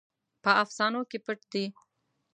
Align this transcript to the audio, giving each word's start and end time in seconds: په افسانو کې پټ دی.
په 0.43 0.51
افسانو 0.63 1.01
کې 1.09 1.17
پټ 1.25 1.39
دی. 1.51 1.65